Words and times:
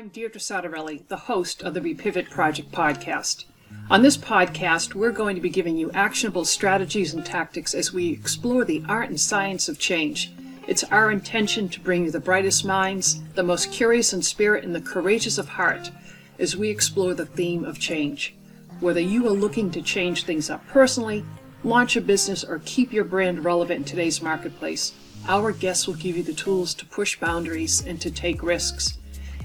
I'm 0.00 0.08
Deirdre 0.08 0.40
Sotarelli, 0.40 1.06
the 1.08 1.16
host 1.28 1.62
of 1.62 1.74
the 1.74 1.80
Repivot 1.82 2.30
Project 2.30 2.72
podcast. 2.72 3.44
On 3.90 4.00
this 4.00 4.16
podcast, 4.16 4.94
we're 4.94 5.10
going 5.10 5.36
to 5.36 5.42
be 5.42 5.50
giving 5.50 5.76
you 5.76 5.90
actionable 5.92 6.46
strategies 6.46 7.12
and 7.12 7.22
tactics 7.22 7.74
as 7.74 7.92
we 7.92 8.08
explore 8.08 8.64
the 8.64 8.82
art 8.88 9.10
and 9.10 9.20
science 9.20 9.68
of 9.68 9.78
change. 9.78 10.32
It's 10.66 10.84
our 10.84 11.10
intention 11.10 11.68
to 11.68 11.80
bring 11.80 12.06
you 12.06 12.10
the 12.10 12.18
brightest 12.18 12.64
minds, 12.64 13.20
the 13.34 13.42
most 13.42 13.72
curious 13.72 14.14
in 14.14 14.22
spirit, 14.22 14.64
and 14.64 14.74
the 14.74 14.80
courageous 14.80 15.36
of 15.36 15.50
heart 15.50 15.90
as 16.38 16.56
we 16.56 16.70
explore 16.70 17.12
the 17.12 17.26
theme 17.26 17.66
of 17.66 17.78
change. 17.78 18.34
Whether 18.80 19.00
you 19.00 19.26
are 19.26 19.32
looking 19.32 19.70
to 19.72 19.82
change 19.82 20.24
things 20.24 20.48
up 20.48 20.66
personally, 20.68 21.26
launch 21.62 21.94
a 21.96 22.00
business, 22.00 22.42
or 22.42 22.62
keep 22.64 22.90
your 22.90 23.04
brand 23.04 23.44
relevant 23.44 23.80
in 23.80 23.84
today's 23.84 24.22
marketplace, 24.22 24.94
our 25.28 25.52
guests 25.52 25.86
will 25.86 25.92
give 25.92 26.16
you 26.16 26.22
the 26.22 26.32
tools 26.32 26.72
to 26.76 26.86
push 26.86 27.20
boundaries 27.20 27.84
and 27.84 28.00
to 28.00 28.10
take 28.10 28.42
risks. 28.42 28.96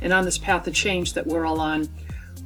And 0.01 0.13
on 0.13 0.25
this 0.25 0.37
path 0.37 0.67
of 0.67 0.73
change 0.73 1.13
that 1.13 1.27
we're 1.27 1.45
all 1.45 1.59
on, 1.59 1.89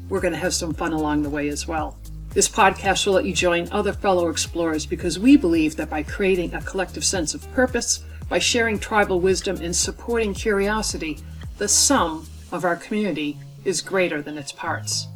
we're 0.10 0.22
going 0.22 0.34
to 0.34 0.40
have 0.40 0.54
some 0.54 0.74
fun 0.74 0.94
along 0.94 1.24
the 1.24 1.30
way 1.30 1.50
as 1.50 1.68
well. 1.68 1.98
This 2.32 2.50
podcast 2.50 3.06
will 3.06 3.14
let 3.14 3.26
you 3.26 3.34
join 3.34 3.68
other 3.72 3.94
fellow 3.94 4.30
explorers 4.30 4.86
because 4.86 5.18
we 5.18 5.36
believe 5.36 5.76
that 5.78 5.90
by 5.90 6.04
creating 6.04 6.54
a 6.54 6.62
collective 6.62 7.04
sense 7.04 7.34
of 7.34 7.52
purpose, 7.54 8.04
by 8.30 8.40
sharing 8.40 8.78
tribal 8.78 9.20
wisdom, 9.20 9.58
and 9.62 9.76
supporting 9.76 10.34
curiosity, 10.34 11.18
the 11.58 11.68
sum 11.68 12.28
of 12.52 12.66
our 12.66 12.76
community 12.76 13.38
is 13.66 13.82
greater 13.82 14.22
than 14.22 14.38
its 14.38 14.52
parts. 14.52 15.08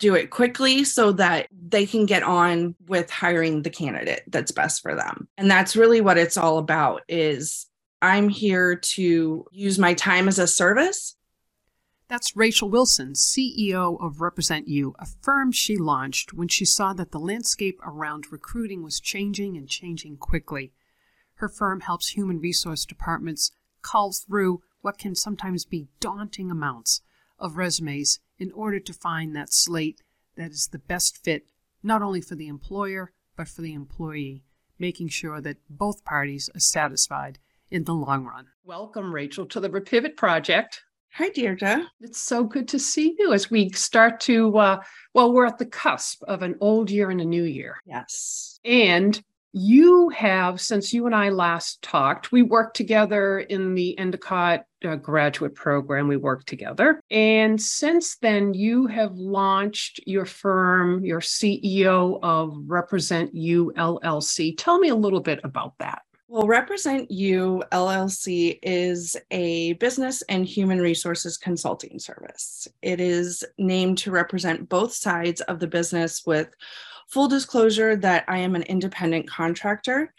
Do 0.00 0.14
it 0.14 0.30
quickly 0.30 0.82
so 0.82 1.12
that 1.12 1.46
they 1.52 1.86
can 1.86 2.06
get 2.06 2.22
on 2.22 2.74
with 2.88 3.10
hiring 3.10 3.62
the 3.62 3.70
candidate 3.70 4.22
that's 4.26 4.50
best 4.50 4.82
for 4.82 4.94
them. 4.94 5.28
And 5.36 5.50
that's 5.50 5.76
really 5.76 6.00
what 6.00 6.18
it's 6.18 6.36
all 6.36 6.58
about 6.58 7.02
is 7.08 7.66
I'm 8.02 8.28
here 8.28 8.76
to 8.76 9.44
use 9.52 9.78
my 9.78 9.94
time 9.94 10.26
as 10.26 10.38
a 10.38 10.46
service. 10.46 11.16
That's 12.08 12.34
Rachel 12.34 12.68
Wilson, 12.68 13.12
CEO 13.12 14.02
of 14.04 14.16
ReprezentU, 14.16 14.94
a 14.98 15.06
firm 15.06 15.52
she 15.52 15.76
launched 15.76 16.32
when 16.32 16.48
she 16.48 16.64
saw 16.64 16.92
that 16.94 17.12
the 17.12 17.20
landscape 17.20 17.78
around 17.84 18.32
recruiting 18.32 18.82
was 18.82 18.98
changing 18.98 19.56
and 19.56 19.68
changing 19.68 20.16
quickly. 20.16 20.72
Her 21.34 21.48
firm 21.48 21.82
helps 21.82 22.08
human 22.08 22.40
resource 22.40 22.84
departments 22.84 23.52
cull 23.82 24.12
through 24.12 24.60
what 24.80 24.98
can 24.98 25.14
sometimes 25.14 25.64
be 25.64 25.86
daunting 26.00 26.50
amounts 26.50 27.00
of 27.38 27.56
resumes 27.56 28.18
in 28.40 28.50
order 28.52 28.80
to 28.80 28.92
find 28.92 29.36
that 29.36 29.52
slate 29.52 30.02
that 30.36 30.50
is 30.50 30.68
the 30.72 30.78
best 30.78 31.22
fit 31.22 31.44
not 31.82 32.02
only 32.02 32.20
for 32.20 32.34
the 32.34 32.48
employer 32.48 33.12
but 33.36 33.48
for 33.48 33.62
the 33.62 33.72
employee, 33.72 34.42
making 34.78 35.08
sure 35.08 35.40
that 35.40 35.56
both 35.68 36.04
parties 36.04 36.50
are 36.54 36.60
satisfied 36.60 37.38
in 37.70 37.84
the 37.84 37.94
long 37.94 38.24
run. 38.24 38.46
Welcome, 38.64 39.14
Rachel, 39.14 39.46
to 39.46 39.60
the 39.60 39.70
Repivot 39.70 40.16
Project. 40.16 40.82
Hi, 41.14 41.28
Deirdre. 41.30 41.86
It's 42.00 42.20
so 42.20 42.44
good 42.44 42.68
to 42.68 42.78
see 42.78 43.14
you 43.18 43.32
as 43.32 43.50
we 43.50 43.70
start 43.70 44.20
to, 44.20 44.56
uh, 44.58 44.82
well, 45.14 45.32
we're 45.32 45.46
at 45.46 45.58
the 45.58 45.66
cusp 45.66 46.22
of 46.24 46.42
an 46.42 46.56
old 46.60 46.90
year 46.90 47.10
and 47.10 47.20
a 47.20 47.24
new 47.24 47.44
year. 47.44 47.78
Yes. 47.84 48.60
And 48.64 49.20
you 49.52 50.08
have, 50.10 50.60
since 50.60 50.92
you 50.92 51.06
and 51.06 51.14
I 51.14 51.30
last 51.30 51.82
talked, 51.82 52.30
we 52.30 52.42
worked 52.42 52.76
together 52.76 53.40
in 53.40 53.74
the 53.74 53.98
Endicott 53.98 54.66
uh, 54.84 54.96
graduate 54.96 55.54
program. 55.54 56.08
We 56.08 56.16
worked 56.16 56.46
together. 56.46 57.00
And 57.10 57.60
since 57.60 58.16
then, 58.16 58.54
you 58.54 58.86
have 58.86 59.14
launched 59.14 60.00
your 60.06 60.24
firm, 60.24 61.04
your 61.04 61.20
CEO 61.20 62.18
of 62.22 62.54
ReprezentU 62.66 63.72
LLC. 63.74 64.54
Tell 64.56 64.78
me 64.78 64.88
a 64.88 64.94
little 64.94 65.20
bit 65.20 65.40
about 65.44 65.78
that. 65.78 66.02
Well, 66.28 66.44
ReprezentU 66.44 67.68
LLC 67.70 68.60
is 68.62 69.16
a 69.32 69.72
business 69.74 70.22
and 70.28 70.46
human 70.46 70.80
resources 70.80 71.36
consulting 71.36 71.98
service. 71.98 72.68
It 72.82 73.00
is 73.00 73.44
named 73.58 73.98
to 73.98 74.12
represent 74.12 74.68
both 74.68 74.92
sides 74.92 75.40
of 75.40 75.58
the 75.58 75.66
business 75.66 76.24
with 76.24 76.54
full 77.08 77.26
disclosure 77.26 77.96
that 77.96 78.24
I 78.28 78.38
am 78.38 78.54
an 78.54 78.62
independent 78.62 79.28
contractor 79.28 80.14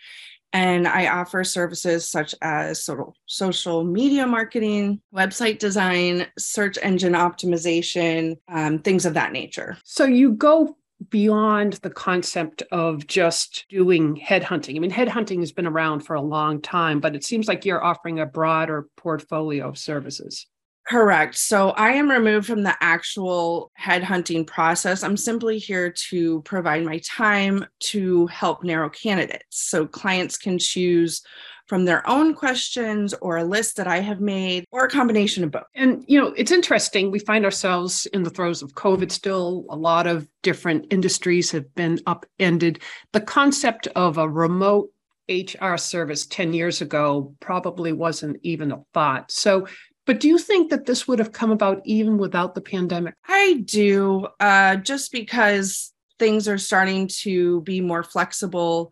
and 0.54 0.88
I 0.88 1.08
offer 1.08 1.44
services 1.44 2.08
such 2.08 2.36
as 2.42 2.90
social 3.26 3.84
media 3.84 4.28
marketing, 4.28 5.02
website 5.14 5.60
design, 5.60 6.28
search 6.38 6.78
engine 6.82 7.14
optimization, 7.14 8.38
um, 8.50 8.80
things 8.80 9.06
of 9.06 9.14
that 9.14 9.32
nature. 9.32 9.78
So 9.84 10.06
you 10.06 10.34
go 10.34 10.76
beyond 11.10 11.74
the 11.74 11.90
concept 11.90 12.62
of 12.72 13.08
just 13.08 13.66
doing 13.70 14.16
headhunting. 14.16 14.76
I 14.76 14.80
mean, 14.80 14.92
headhunting 14.92 15.40
has 15.40 15.52
been 15.52 15.66
around 15.66 16.02
for 16.02 16.16
a 16.16 16.22
long 16.22 16.62
time, 16.62 17.00
but 17.00 17.16
it 17.16 17.24
seems 17.24 17.48
like 17.48 17.66
you're 17.66 17.84
offering 17.84 18.20
a 18.20 18.26
broader 18.26 18.88
portfolio 18.98 19.68
of 19.68 19.78
services. 19.78 20.46
Correct. 20.88 21.38
So 21.38 21.70
I 21.72 21.92
am 21.92 22.10
removed 22.10 22.48
from 22.48 22.64
the 22.64 22.76
actual 22.82 23.72
headhunting 23.80 24.46
process. 24.48 25.04
I'm 25.04 25.16
simply 25.16 25.58
here 25.58 25.92
to 26.10 26.42
provide 26.42 26.84
my 26.84 27.00
time 27.00 27.66
to 27.82 28.28
help 28.28 28.64
narrow 28.64 28.90
candidates. 28.90 29.46
So 29.50 29.86
clients 29.86 30.38
can 30.38 30.58
choose 30.58 31.22
from 31.68 31.86
their 31.86 32.06
own 32.10 32.34
questions 32.34 33.14
or 33.22 33.38
a 33.38 33.46
list 33.46 33.78
that 33.78 33.88
I 33.88 34.00
have 34.00 34.20
made 34.20 34.66
or 34.72 34.84
a 34.84 34.90
combination 34.90 35.46
of 35.46 35.52
both. 35.52 35.64
And, 35.76 36.04
you 36.08 36.20
know, 36.20 36.34
it's 36.36 36.52
interesting. 36.52 37.12
We 37.12 37.20
find 37.20 37.46
ourselves 37.46 38.06
in 38.08 38.24
the 38.24 38.30
throes 38.30 38.62
of 38.62 38.74
COVID 38.74 39.10
still. 39.12 39.66
A 39.70 39.76
lot 39.78 40.08
of 40.08 40.28
different 40.42 40.88
industries 40.92 41.52
have 41.52 41.74
been 41.76 42.00
upended. 42.08 42.82
The 43.14 43.22
concept 43.22 43.88
of 43.96 44.18
a 44.18 44.28
remote 44.28 44.90
HR 45.30 45.78
service 45.78 46.26
10 46.26 46.52
years 46.52 46.82
ago 46.82 47.34
probably 47.40 47.94
wasn't 47.94 48.38
even 48.42 48.74
a 48.74 48.84
thought. 48.94 49.32
So, 49.32 49.68
but 50.06 50.20
do 50.20 50.28
you 50.28 50.38
think 50.38 50.70
that 50.70 50.86
this 50.86 51.08
would 51.08 51.20
have 51.20 51.32
come 51.32 51.52
about 51.52 51.82
even 51.86 52.18
without 52.18 52.56
the 52.56 52.62
pandemic? 52.62 53.14
I 53.28 53.64
do, 53.66 54.28
uh, 54.40 54.78
just 54.78 55.12
because 55.12 55.94
things 56.20 56.48
are 56.48 56.58
starting 56.58 57.08
to 57.08 57.62
be 57.62 57.82
more 57.82 58.04
flexible 58.04 58.92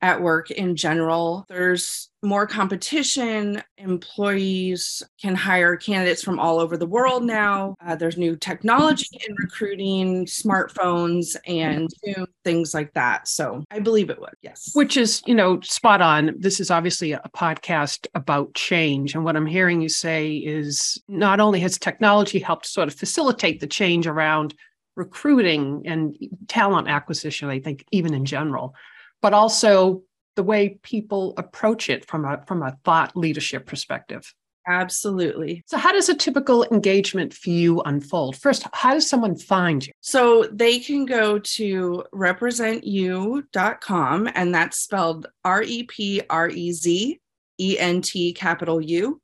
at 0.00 0.20
work 0.20 0.50
in 0.50 0.76
general. 0.76 1.44
There's 1.48 2.08
more 2.22 2.46
competition. 2.46 3.62
Employees 3.76 5.02
can 5.20 5.34
hire 5.34 5.76
candidates 5.76 6.22
from 6.22 6.38
all 6.38 6.58
over 6.58 6.76
the 6.76 6.86
world 6.86 7.24
now. 7.24 7.74
Uh, 7.84 7.94
there's 7.94 8.16
new 8.16 8.36
technology 8.36 9.06
in 9.28 9.34
recruiting, 9.36 10.26
smartphones, 10.26 11.36
and 11.46 11.88
Zoom, 12.04 12.26
things 12.44 12.74
like 12.74 12.92
that. 12.94 13.28
So 13.28 13.64
I 13.70 13.78
believe 13.80 14.10
it 14.10 14.20
would, 14.20 14.34
yes. 14.42 14.70
Which 14.74 14.96
is, 14.96 15.22
you 15.26 15.34
know, 15.34 15.60
spot 15.60 16.00
on. 16.00 16.34
This 16.38 16.60
is 16.60 16.70
obviously 16.70 17.12
a 17.12 17.20
podcast 17.36 18.06
about 18.14 18.54
change. 18.54 19.14
And 19.14 19.24
what 19.24 19.36
I'm 19.36 19.46
hearing 19.46 19.80
you 19.80 19.88
say 19.88 20.34
is 20.36 21.00
not 21.08 21.40
only 21.40 21.60
has 21.60 21.78
technology 21.78 22.38
helped 22.38 22.66
sort 22.66 22.88
of 22.88 22.94
facilitate 22.94 23.60
the 23.60 23.66
change 23.66 24.06
around 24.06 24.54
recruiting 24.96 25.82
and 25.86 26.16
talent 26.48 26.88
acquisition, 26.88 27.48
I 27.48 27.60
think, 27.60 27.84
even 27.92 28.14
in 28.14 28.24
general 28.24 28.74
but 29.22 29.34
also 29.34 30.02
the 30.36 30.42
way 30.42 30.78
people 30.82 31.34
approach 31.36 31.90
it 31.90 32.06
from 32.06 32.24
a 32.24 32.42
from 32.46 32.62
a 32.62 32.76
thought 32.84 33.16
leadership 33.16 33.66
perspective. 33.66 34.32
Absolutely. 34.68 35.64
So, 35.66 35.78
how 35.78 35.92
does 35.92 36.10
a 36.10 36.14
typical 36.14 36.62
engagement 36.64 37.32
for 37.32 37.48
you 37.48 37.80
unfold? 37.80 38.36
First, 38.36 38.66
how 38.74 38.92
does 38.92 39.08
someone 39.08 39.34
find 39.34 39.86
you? 39.86 39.94
So, 40.00 40.44
they 40.52 40.78
can 40.78 41.06
go 41.06 41.38
to 41.38 42.04
reprezentu.com, 42.14 44.28
and 44.34 44.54
that's 44.54 44.78
spelled 44.78 45.26
R 45.44 45.62
E 45.62 45.84
P 45.84 46.20
R 46.28 46.50
E 46.50 46.72
Z 46.72 47.18
E 47.58 47.78
N 47.78 48.02
T 48.02 48.34
capital 48.34 48.78
U. 48.80 49.20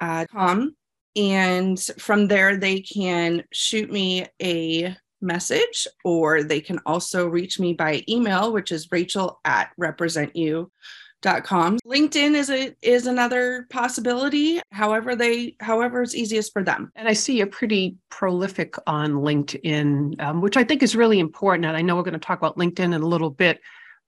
Uh, 0.00 0.26
com. 0.30 0.74
And 1.14 1.78
from 1.98 2.26
there, 2.28 2.58
they 2.58 2.80
can 2.80 3.44
shoot 3.52 3.90
me 3.90 4.26
a 4.42 4.94
message, 5.20 5.86
or 6.04 6.42
they 6.42 6.60
can 6.60 6.78
also 6.86 7.26
reach 7.26 7.58
me 7.58 7.72
by 7.72 8.02
email, 8.08 8.52
which 8.52 8.72
is 8.72 8.90
rachel 8.90 9.40
at 9.44 9.70
reprezentu.com. 9.80 11.78
LinkedIn 11.86 12.34
is 12.34 12.50
a 12.50 12.74
is 12.82 13.06
another 13.06 13.66
possibility. 13.70 14.60
However, 14.70 15.16
they 15.16 15.56
however 15.60 16.02
is 16.02 16.14
easiest 16.14 16.52
for 16.52 16.62
them. 16.62 16.92
And 16.94 17.08
I 17.08 17.12
see 17.12 17.38
you're 17.38 17.46
pretty 17.46 17.96
prolific 18.10 18.76
on 18.86 19.12
LinkedIn, 19.12 20.20
um, 20.20 20.40
which 20.40 20.56
I 20.56 20.64
think 20.64 20.82
is 20.82 20.96
really 20.96 21.18
important. 21.18 21.66
And 21.66 21.76
I 21.76 21.82
know 21.82 21.96
we're 21.96 22.02
going 22.02 22.14
to 22.14 22.18
talk 22.18 22.38
about 22.38 22.58
LinkedIn 22.58 22.94
in 22.94 22.94
a 22.94 22.98
little 23.06 23.30
bit, 23.30 23.60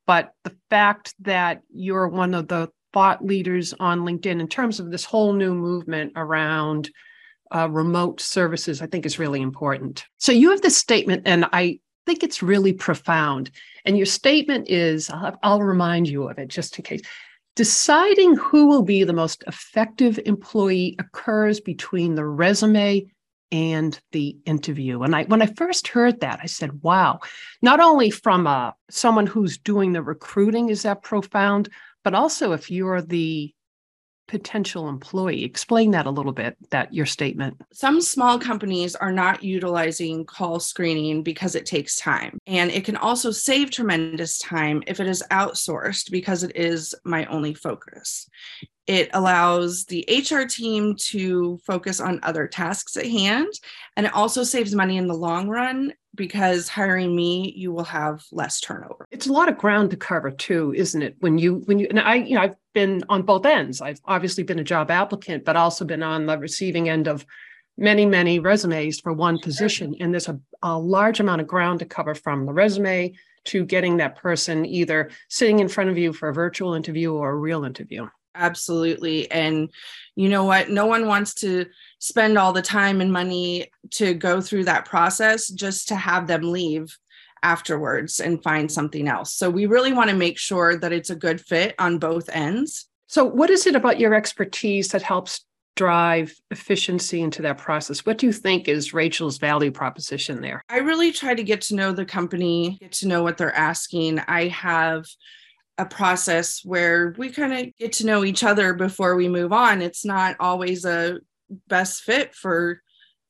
but 0.06 0.32
the 0.44 0.55
fact 0.71 1.15
that 1.21 1.62
you're 1.71 2.09
one 2.09 2.35
of 2.35 2.49
the 2.49 2.71
thought 2.93 3.25
leaders 3.25 3.75
on 3.79 4.00
LinkedIn 4.00 4.41
in 4.41 4.49
terms 4.49 4.81
of 4.81 4.91
this 4.91 5.05
whole 5.05 5.32
new 5.32 5.55
movement 5.55 6.12
around 6.17 6.91
uh, 7.55 7.69
remote 7.71 8.21
services, 8.21 8.83
I 8.83 8.87
think 8.87 9.06
is 9.06 9.19
really 9.19 9.41
important. 9.41 10.05
So 10.19 10.33
you 10.33 10.50
have 10.50 10.62
this 10.62 10.77
statement, 10.77 11.23
and 11.27 11.47
I 11.53 11.81
think 12.06 12.23
it's 12.23 12.43
really 12.43 12.73
profound. 12.73 13.50
And 13.85 13.97
your 13.97 14.06
statement 14.06 14.69
is 14.69 15.11
I'll, 15.11 15.39
I'll 15.43 15.62
remind 15.62 16.09
you 16.09 16.29
of 16.29 16.39
it 16.39 16.49
just 16.49 16.79
in 16.79 16.85
case. 16.85 17.03
Deciding 17.56 18.37
who 18.37 18.69
will 18.69 18.83
be 18.83 19.03
the 19.03 19.12
most 19.12 19.43
effective 19.49 20.21
employee 20.25 20.95
occurs 21.00 21.59
between 21.59 22.15
the 22.15 22.25
resume 22.25 23.05
and 23.51 23.99
the 24.12 24.37
interview. 24.44 25.03
And 25.03 25.17
I 25.17 25.25
when 25.25 25.43
I 25.43 25.47
first 25.47 25.89
heard 25.89 26.21
that, 26.21 26.41
I 26.43 26.47
said, 26.47 26.83
wow, 26.83 27.21
not 27.62 27.81
only 27.81 28.11
from 28.11 28.47
a, 28.47 28.51
uh, 28.51 28.73
someone 28.91 29.27
who's 29.27 29.59
doing 29.59 29.93
the 29.93 30.03
recruiting 30.03 30.69
is 30.69 30.83
that 30.83 31.03
profound, 31.03 31.69
but 32.05 32.15
also 32.15 32.53
if 32.53 32.71
you're 32.71 33.03
the 33.03 33.53
potential 34.29 34.89
employee. 34.89 35.43
Explain 35.43 35.91
that 35.93 36.07
a 36.07 36.11
little 36.11 36.33
bit, 36.33 36.57
that 36.71 36.95
your 36.95 37.07
statement. 37.07 37.61
Some 37.73 38.01
small 38.01 38.39
companies 38.39 38.95
are 38.95 39.11
not 39.11 39.43
utilizing 39.43 40.25
call 40.25 40.61
screening 40.61 41.23
because 41.23 41.55
it 41.55 41.67
takes 41.67 41.97
time. 41.97 42.39
And 42.47 42.71
it 42.71 42.85
can 42.85 42.97
also 42.97 43.31
save 43.31 43.71
tremendous 43.71 44.39
time 44.39 44.83
if 44.87 45.01
it 45.01 45.09
is 45.09 45.25
outsourced 45.31 46.11
because 46.11 46.45
it 46.45 46.55
is 46.55 46.95
my 47.05 47.25
only 47.27 47.55
focus. 47.55 48.29
It 48.87 49.11
allows 49.13 49.85
the 49.85 50.07
HR 50.09 50.47
team 50.47 50.97
to 51.11 51.59
focus 51.67 52.01
on 52.01 52.21
other 52.23 52.47
tasks 52.47 52.97
at 52.97 53.07
hand. 53.07 53.53
And 53.97 54.07
it 54.07 54.15
also 54.15 54.45
saves 54.45 54.75
money 54.75 54.97
in 54.97 55.09
the 55.09 55.15
long 55.15 55.49
run 55.49 55.93
because 56.15 56.69
hiring 56.69 57.15
me, 57.15 57.53
you 57.55 57.71
will 57.71 57.85
have 57.85 58.23
less 58.33 58.61
turnover. 58.61 59.07
It's 59.11 59.27
a 59.27 59.33
lot 59.33 59.49
of 59.49 59.59
ground 59.59 59.91
to 59.91 59.97
cover 59.97 60.31
too, 60.31 60.73
isn't 60.75 61.03
it? 61.03 61.17
When 61.21 61.39
you, 61.39 61.63
when 61.67 61.79
you, 61.79 61.87
and 61.91 62.01
I, 62.01 62.17
you 62.17 62.35
know, 62.35 62.43
I've 62.43 62.57
been 62.79 63.03
on 63.09 63.23
both 63.23 63.45
ends. 63.45 63.81
I've 63.81 64.01
obviously 64.05 64.45
been 64.45 64.61
a 64.61 64.71
job 64.75 64.89
applicant, 64.89 65.45
but 65.45 65.57
also 65.57 65.85
been 65.85 66.05
on 66.05 66.27
the 66.27 66.39
receiving 66.39 66.89
end 66.89 67.09
of 67.09 67.27
many, 67.77 68.07
many 68.07 68.39
resumes 68.39 69.01
for 69.01 69.13
one 69.13 69.41
position. 69.41 69.97
And 69.99 70.13
there's 70.13 70.29
a, 70.29 70.39
a 70.63 70.79
large 70.79 71.19
amount 71.19 71.41
of 71.41 71.49
ground 71.49 71.81
to 71.81 71.87
cover 71.87 72.15
from 72.15 72.47
the 72.47 72.53
resume 72.53 73.15
to 73.47 73.65
getting 73.65 73.97
that 73.97 74.15
person 74.15 74.65
either 74.65 75.11
sitting 75.29 75.59
in 75.59 75.67
front 75.67 75.91
of 75.91 75.99
you 75.99 76.13
for 76.13 76.29
a 76.29 76.35
virtual 76.35 76.75
interview 76.75 77.13
or 77.13 77.31
a 77.31 77.37
real 77.37 77.65
interview. 77.65 78.07
Absolutely. 78.37 79.29
And 79.33 79.71
you 80.15 80.29
know 80.29 80.45
what? 80.45 80.71
No 80.71 80.87
one 80.87 81.09
wants 81.09 81.35
to 81.35 81.67
spend 81.99 82.39
all 82.39 82.53
the 82.53 82.63
time 82.63 83.01
and 83.01 83.13
money 83.13 83.73
to 83.95 84.15
go 84.15 84.41
through 84.41 84.67
that 84.67 84.85
process 84.85 85.49
just 85.49 85.89
to 85.89 85.97
have 85.97 86.29
them 86.29 86.53
leave 86.53 86.97
afterwards 87.43 88.20
and 88.20 88.43
find 88.43 88.70
something 88.70 89.08
else. 89.08 89.35
So 89.35 89.50
we 89.50 89.67
really 89.67 89.93
want 89.93 90.11
to 90.11 90.17
make 90.17 90.38
sure 90.38 90.76
that 90.76 90.93
it's 90.93 91.11
a 91.11 91.17
good 91.17 91.40
fit 91.40 91.75
on 91.79 91.99
both 91.99 92.29
ends. 92.31 92.88
So 93.06 93.25
what 93.25 93.50
is 93.50 93.67
it 93.67 93.75
about 93.75 93.99
your 93.99 94.14
expertise 94.14 94.88
that 94.88 95.02
helps 95.02 95.44
drive 95.76 96.35
efficiency 96.50 97.23
into 97.23 97.40
that 97.43 97.56
process? 97.56 98.05
What 98.05 98.19
do 98.19 98.26
you 98.26 98.32
think 98.32 98.69
is 98.69 98.93
rachel's 98.93 99.38
value 99.38 99.70
proposition 99.70 100.40
there? 100.40 100.61
I 100.69 100.79
really 100.79 101.12
try 101.12 101.35
to 101.35 101.43
get 101.43 101.61
to 101.62 101.76
know 101.76 101.93
the 101.93 102.05
company 102.05 102.79
get 102.81 102.93
to 102.93 103.08
know 103.08 103.23
what 103.23 103.38
they're 103.38 103.55
asking. 103.55 104.19
I 104.26 104.49
have 104.49 105.06
a 105.79 105.87
process 105.87 106.64
where 106.64 107.14
we 107.17 107.31
kind 107.31 107.52
of 107.52 107.76
get 107.79 107.93
to 107.94 108.06
know 108.06 108.25
each 108.25 108.43
other 108.43 108.75
before 108.75 109.14
we 109.14 109.29
move 109.29 109.52
on. 109.52 109.81
It's 109.81 110.05
not 110.05 110.34
always 110.41 110.84
a 110.84 111.20
best 111.69 112.02
fit 112.02 112.34
for 112.34 112.82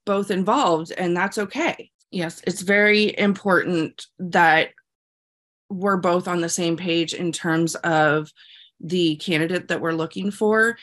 both 0.06 0.30
involved, 0.30 0.90
and 0.90 1.14
that's 1.14 1.36
okay. 1.36 1.90
Yes, 2.10 2.42
it's 2.46 2.62
very 2.62 3.16
important 3.18 4.06
that 4.18 4.70
we're 5.68 5.98
both 5.98 6.28
on 6.28 6.40
the 6.40 6.48
same 6.48 6.76
page 6.76 7.12
in 7.12 7.32
terms 7.32 7.74
of 7.76 8.32
the 8.80 9.16
candidate 9.16 9.68
that 9.68 9.80
we're 9.80 9.92
looking 9.92 10.30
for 10.30 10.76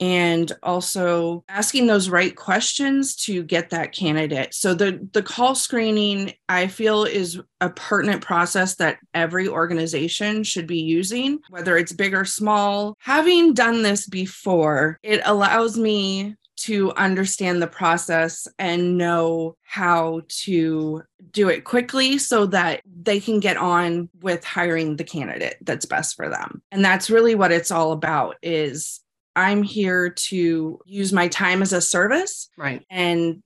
and 0.00 0.50
also 0.62 1.44
asking 1.48 1.86
those 1.86 2.08
right 2.08 2.34
questions 2.34 3.14
to 3.14 3.44
get 3.44 3.70
that 3.70 3.92
candidate. 3.92 4.52
So 4.52 4.74
the 4.74 5.08
the 5.12 5.22
call 5.22 5.54
screening 5.54 6.32
I 6.48 6.66
feel 6.66 7.04
is 7.04 7.40
a 7.60 7.70
pertinent 7.70 8.20
process 8.20 8.74
that 8.76 8.98
every 9.14 9.46
organization 9.46 10.42
should 10.42 10.66
be 10.66 10.80
using, 10.80 11.38
whether 11.48 11.76
it's 11.76 11.92
big 11.92 12.12
or 12.14 12.24
small. 12.24 12.96
Having 12.98 13.54
done 13.54 13.82
this 13.82 14.06
before, 14.06 14.98
it 15.02 15.20
allows 15.24 15.78
me 15.78 16.34
to 16.56 16.92
understand 16.92 17.60
the 17.60 17.66
process 17.66 18.46
and 18.58 18.96
know 18.96 19.56
how 19.62 20.22
to 20.28 21.02
do 21.30 21.48
it 21.48 21.64
quickly 21.64 22.18
so 22.18 22.46
that 22.46 22.80
they 23.02 23.20
can 23.20 23.40
get 23.40 23.56
on 23.56 24.08
with 24.22 24.44
hiring 24.44 24.96
the 24.96 25.04
candidate 25.04 25.56
that's 25.62 25.86
best 25.86 26.16
for 26.16 26.28
them. 26.28 26.62
And 26.70 26.84
that's 26.84 27.10
really 27.10 27.34
what 27.34 27.52
it's 27.52 27.70
all 27.70 27.92
about 27.92 28.36
is 28.42 29.00
I'm 29.36 29.62
here 29.62 30.10
to 30.10 30.78
use 30.86 31.12
my 31.12 31.28
time 31.28 31.60
as 31.60 31.72
a 31.72 31.80
service. 31.80 32.48
Right. 32.56 32.84
And 32.88 33.42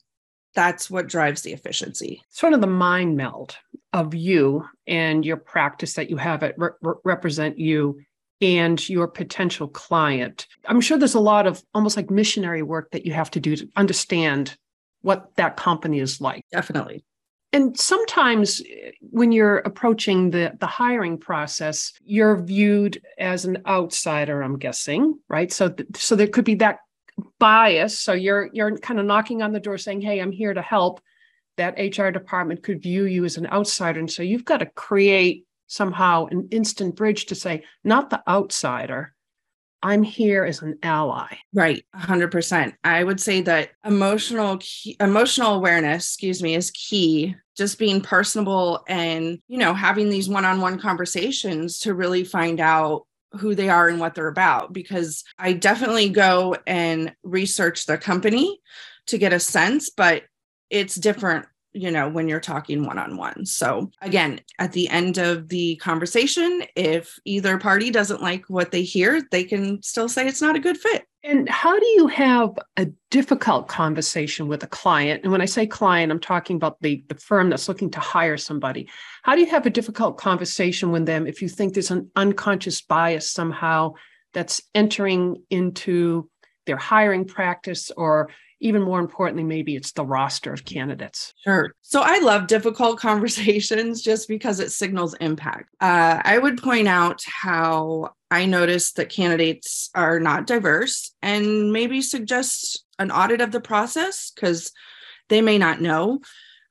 that's 0.54 0.90
what 0.90 1.06
drives 1.06 1.42
the 1.42 1.52
efficiency. 1.52 2.22
Sort 2.30 2.52
of 2.52 2.60
the 2.60 2.66
mind 2.66 3.16
meld 3.16 3.56
of 3.92 4.14
you 4.14 4.64
and 4.86 5.24
your 5.24 5.36
practice 5.36 5.94
that 5.94 6.10
you 6.10 6.16
have 6.16 6.42
it 6.42 6.54
re- 6.58 6.70
ReprezentU 7.06 7.94
and 8.40 8.88
your 8.88 9.08
potential 9.08 9.68
client. 9.68 10.46
I'm 10.66 10.80
sure 10.80 10.98
there's 10.98 11.14
a 11.14 11.20
lot 11.20 11.46
of 11.46 11.62
almost 11.74 11.96
like 11.96 12.10
missionary 12.10 12.62
work 12.62 12.90
that 12.92 13.04
you 13.04 13.12
have 13.12 13.30
to 13.32 13.40
do 13.40 13.56
to 13.56 13.68
understand 13.76 14.56
what 15.02 15.34
that 15.36 15.56
company 15.56 16.00
is 16.00 16.20
like. 16.20 16.44
Definitely. 16.52 17.04
And 17.52 17.78
sometimes 17.78 18.60
eh, 18.60 18.90
when 19.00 19.32
you're 19.32 19.58
approaching 19.58 20.30
the 20.30 20.52
the 20.60 20.66
hiring 20.66 21.18
process 21.18 21.92
you're 22.04 22.42
viewed 22.42 23.00
as 23.18 23.44
an 23.44 23.58
outsider 23.66 24.42
i'm 24.42 24.58
guessing 24.58 25.18
right? 25.28 25.50
So 25.52 25.70
th- 25.70 25.88
so 25.96 26.14
there 26.14 26.26
could 26.26 26.44
be 26.44 26.56
that 26.56 26.80
bias. 27.38 27.98
So 27.98 28.12
you're 28.12 28.50
you're 28.52 28.76
kind 28.78 29.00
of 29.00 29.06
knocking 29.06 29.42
on 29.42 29.52
the 29.52 29.60
door 29.60 29.78
saying 29.78 30.02
hey 30.02 30.20
i'm 30.20 30.32
here 30.32 30.54
to 30.54 30.62
help. 30.62 31.00
That 31.56 31.74
hr 31.98 32.10
department 32.10 32.62
could 32.62 32.82
view 32.82 33.06
you 33.06 33.24
as 33.24 33.36
an 33.36 33.48
outsider. 33.48 33.98
And 33.98 34.10
so 34.10 34.22
you've 34.22 34.44
got 34.44 34.58
to 34.58 34.66
create 34.66 35.47
somehow 35.68 36.26
an 36.26 36.48
instant 36.50 36.96
bridge 36.96 37.26
to 37.26 37.34
say 37.34 37.62
not 37.84 38.10
the 38.10 38.22
outsider 38.28 39.14
I'm 39.82 40.02
here 40.02 40.44
as 40.44 40.60
an 40.60 40.78
ally. 40.82 41.36
Right, 41.52 41.84
100%. 41.94 42.74
I 42.82 43.04
would 43.04 43.20
say 43.20 43.42
that 43.42 43.70
emotional 43.84 44.58
emotional 45.00 45.54
awareness, 45.54 46.06
excuse 46.06 46.42
me, 46.42 46.54
is 46.54 46.70
key. 46.72 47.36
Just 47.56 47.78
being 47.78 48.00
personable 48.00 48.84
and, 48.88 49.40
you 49.48 49.58
know, 49.58 49.74
having 49.74 50.10
these 50.10 50.28
one-on-one 50.28 50.80
conversations 50.80 51.80
to 51.80 51.94
really 51.94 52.24
find 52.24 52.60
out 52.60 53.06
who 53.32 53.54
they 53.54 53.68
are 53.68 53.88
and 53.88 54.00
what 54.00 54.14
they're 54.14 54.28
about 54.28 54.72
because 54.72 55.22
I 55.38 55.52
definitely 55.52 56.08
go 56.08 56.56
and 56.66 57.14
research 57.22 57.86
the 57.86 57.98
company 57.98 58.60
to 59.06 59.18
get 59.18 59.32
a 59.32 59.40
sense, 59.40 59.90
but 59.90 60.22
it's 60.70 60.94
different 60.94 61.46
you 61.72 61.90
know, 61.90 62.08
when 62.08 62.28
you're 62.28 62.40
talking 62.40 62.84
one 62.84 62.98
on 62.98 63.16
one. 63.16 63.44
So, 63.44 63.90
again, 64.00 64.40
at 64.58 64.72
the 64.72 64.88
end 64.88 65.18
of 65.18 65.48
the 65.48 65.76
conversation, 65.76 66.62
if 66.76 67.18
either 67.24 67.58
party 67.58 67.90
doesn't 67.90 68.22
like 68.22 68.44
what 68.48 68.70
they 68.70 68.82
hear, 68.82 69.22
they 69.30 69.44
can 69.44 69.82
still 69.82 70.08
say 70.08 70.26
it's 70.26 70.42
not 70.42 70.56
a 70.56 70.60
good 70.60 70.78
fit. 70.78 71.04
And 71.24 71.48
how 71.48 71.78
do 71.78 71.86
you 71.86 72.06
have 72.06 72.50
a 72.76 72.86
difficult 73.10 73.68
conversation 73.68 74.48
with 74.48 74.62
a 74.62 74.68
client? 74.68 75.22
And 75.24 75.32
when 75.32 75.40
I 75.40 75.46
say 75.46 75.66
client, 75.66 76.12
I'm 76.12 76.20
talking 76.20 76.56
about 76.56 76.80
the, 76.80 77.04
the 77.08 77.16
firm 77.16 77.50
that's 77.50 77.68
looking 77.68 77.90
to 77.90 78.00
hire 78.00 78.36
somebody. 78.36 78.88
How 79.24 79.34
do 79.34 79.40
you 79.40 79.50
have 79.50 79.66
a 79.66 79.70
difficult 79.70 80.16
conversation 80.16 80.90
with 80.90 81.06
them 81.06 81.26
if 81.26 81.42
you 81.42 81.48
think 81.48 81.74
there's 81.74 81.90
an 81.90 82.10
unconscious 82.16 82.80
bias 82.80 83.30
somehow 83.30 83.94
that's 84.32 84.62
entering 84.74 85.42
into 85.50 86.30
their 86.66 86.76
hiring 86.76 87.24
practice 87.24 87.90
or 87.96 88.30
even 88.60 88.82
more 88.82 89.00
importantly, 89.00 89.44
maybe 89.44 89.76
it's 89.76 89.92
the 89.92 90.04
roster 90.04 90.52
of 90.52 90.64
candidates. 90.64 91.32
Sure. 91.44 91.72
So 91.82 92.02
I 92.02 92.18
love 92.18 92.46
difficult 92.46 92.98
conversations 93.00 94.02
just 94.02 94.28
because 94.28 94.60
it 94.60 94.72
signals 94.72 95.14
impact. 95.20 95.74
Uh, 95.80 96.20
I 96.24 96.38
would 96.38 96.62
point 96.62 96.88
out 96.88 97.22
how 97.24 98.14
I 98.30 98.46
noticed 98.46 98.96
that 98.96 99.10
candidates 99.10 99.90
are 99.94 100.20
not 100.20 100.46
diverse 100.46 101.14
and 101.22 101.72
maybe 101.72 102.02
suggest 102.02 102.84
an 102.98 103.10
audit 103.10 103.40
of 103.40 103.52
the 103.52 103.60
process 103.60 104.32
because 104.34 104.72
they 105.28 105.40
may 105.40 105.58
not 105.58 105.80
know. 105.80 106.20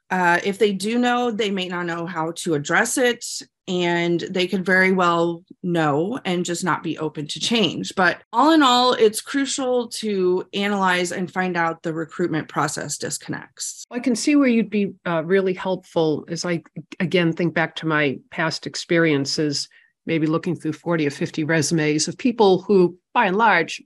Uh, 0.10 0.40
if 0.44 0.58
they 0.58 0.72
do 0.72 0.98
know, 0.98 1.32
they 1.32 1.52
may 1.52 1.68
not 1.68 1.86
know 1.86 2.06
how 2.06 2.32
to 2.32 2.54
address 2.54 2.98
it 2.98 3.26
and 3.68 4.22
they 4.22 4.48
could 4.48 4.66
very 4.66 4.92
well 4.92 5.44
know 5.62 6.20
and 6.24 6.46
just 6.46 6.64
not 6.64 6.84
be 6.84 6.98
open 6.98 7.28
to 7.28 7.40
change. 7.40 7.94
But 7.96 8.22
all 8.32 8.52
in 8.54 8.64
all, 8.64 8.94
it's 8.94 9.20
crucial 9.20 9.90
to 9.90 10.46
analyze 10.54 11.12
and 11.12 11.32
find 11.32 11.58
out 11.58 11.84
the 11.84 11.94
recruitment 11.94 12.48
process 12.48 12.98
disconnects. 12.98 13.86
I 13.92 14.00
can 14.00 14.16
see 14.16 14.36
where 14.36 14.48
you'd 14.48 14.70
be 14.70 14.94
uh, 15.06 15.24
really 15.26 15.54
helpful 15.54 16.26
as 16.30 16.46
I, 16.46 16.64
again, 17.00 17.34
think 17.34 17.54
back 17.54 17.76
to 17.78 17.88
my 17.88 18.20
past 18.32 18.66
experiences, 18.66 19.68
maybe 20.06 20.28
looking 20.28 20.56
through 20.56 20.74
40 20.74 21.08
or 21.08 21.12
50 21.12 21.44
resumes 21.44 22.08
of 22.08 22.18
people 22.18 22.62
who, 22.62 22.98
by 23.14 23.26
and 23.26 23.38
large, 23.38 23.84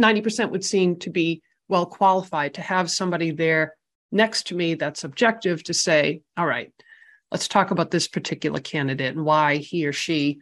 90% 0.00 0.50
would 0.50 0.64
seem 0.64 0.98
to 0.98 1.10
be 1.10 1.42
well 1.68 1.86
qualified 1.86 2.54
to 2.54 2.60
have 2.60 2.90
somebody 2.90 3.30
there 3.30 3.76
next 4.10 4.48
to 4.48 4.54
me 4.54 4.74
that's 4.74 5.04
objective 5.04 5.62
to 5.64 5.72
say, 5.72 6.20
all 6.36 6.46
right, 6.46 6.70
let's 7.32 7.48
talk 7.48 7.70
about 7.70 7.90
this 7.90 8.06
particular 8.06 8.60
candidate 8.60 9.16
and 9.16 9.24
why 9.24 9.56
he 9.56 9.86
or 9.86 9.92
she 9.92 10.38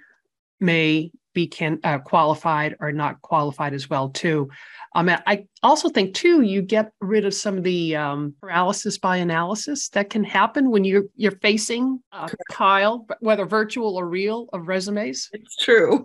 may 0.58 1.10
be 1.32 1.46
can 1.46 1.78
uh, 1.84 1.98
qualified 1.98 2.74
or 2.80 2.90
not 2.90 3.22
qualified 3.22 3.72
as 3.72 3.88
well 3.88 4.08
too. 4.08 4.50
Um, 4.96 5.08
I 5.08 5.46
also 5.62 5.88
think 5.88 6.14
too 6.14 6.42
you 6.42 6.60
get 6.60 6.90
rid 7.00 7.24
of 7.24 7.32
some 7.32 7.56
of 7.56 7.62
the 7.62 7.94
um, 7.94 8.34
paralysis 8.40 8.98
by 8.98 9.18
analysis 9.18 9.88
that 9.90 10.10
can 10.10 10.24
happen 10.24 10.70
when 10.70 10.82
you're 10.82 11.04
you're 11.14 11.38
facing 11.38 12.02
a 12.10 12.28
pile, 12.50 13.06
whether 13.20 13.46
virtual 13.46 13.96
or 13.96 14.08
real, 14.08 14.48
of 14.52 14.66
resumes. 14.66 15.30
It's 15.32 15.56
true. 15.56 16.04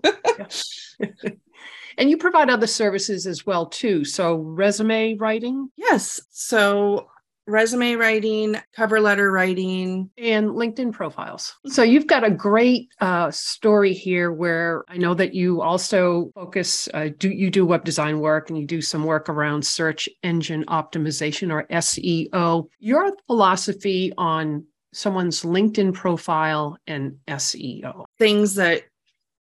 and 1.97 2.09
you 2.11 2.17
provide 2.17 2.51
other 2.51 2.67
services 2.67 3.25
as 3.25 3.43
well 3.43 3.65
too. 3.65 4.05
So 4.05 4.35
resume 4.35 5.15
writing. 5.15 5.71
Yes. 5.75 6.21
So 6.29 7.07
resume 7.47 7.93
writing, 7.95 8.55
cover 8.75 8.99
letter 8.99 9.31
writing, 9.31 10.09
and 10.17 10.49
LinkedIn 10.49 10.91
profiles. 10.91 11.55
So 11.67 11.83
you've 11.83 12.07
got 12.07 12.23
a 12.23 12.31
great 12.31 12.89
uh, 12.99 13.31
story 13.31 13.93
here 13.93 14.31
where 14.31 14.83
I 14.87 14.97
know 14.97 15.13
that 15.13 15.33
you 15.33 15.61
also 15.61 16.31
focus, 16.35 16.89
uh, 16.93 17.09
do 17.17 17.29
you 17.29 17.49
do 17.49 17.65
web 17.65 17.83
design 17.83 18.19
work 18.19 18.49
and 18.49 18.57
you 18.57 18.65
do 18.65 18.81
some 18.81 19.03
work 19.03 19.29
around 19.29 19.65
search 19.65 20.09
engine 20.23 20.65
optimization 20.65 21.51
or 21.51 21.65
SEO. 21.67 22.67
Your 22.79 23.11
philosophy 23.27 24.11
on 24.17 24.65
someone's 24.93 25.43
LinkedIn 25.43 25.93
profile 25.93 26.77
and 26.87 27.17
SEO. 27.27 28.05
Things 28.17 28.55
that 28.55 28.83